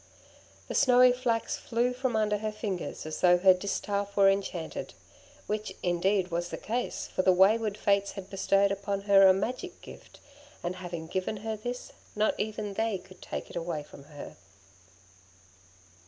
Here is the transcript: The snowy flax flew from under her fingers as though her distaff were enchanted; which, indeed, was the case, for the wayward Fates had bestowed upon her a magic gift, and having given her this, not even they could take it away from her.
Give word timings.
The 0.67 0.73
snowy 0.73 1.11
flax 1.11 1.57
flew 1.57 1.93
from 1.93 2.15
under 2.15 2.39
her 2.39 2.51
fingers 2.51 3.05
as 3.05 3.21
though 3.21 3.37
her 3.37 3.53
distaff 3.53 4.17
were 4.17 4.31
enchanted; 4.31 4.95
which, 5.45 5.73
indeed, 5.83 6.31
was 6.31 6.49
the 6.49 6.57
case, 6.57 7.05
for 7.05 7.21
the 7.21 7.31
wayward 7.31 7.77
Fates 7.77 8.13
had 8.13 8.27
bestowed 8.27 8.71
upon 8.71 9.01
her 9.01 9.27
a 9.27 9.31
magic 9.31 9.79
gift, 9.83 10.19
and 10.63 10.77
having 10.77 11.05
given 11.05 11.37
her 11.45 11.55
this, 11.55 11.91
not 12.15 12.33
even 12.39 12.73
they 12.73 12.97
could 12.97 13.21
take 13.21 13.51
it 13.51 13.55
away 13.55 13.83
from 13.83 14.05
her. 14.05 14.37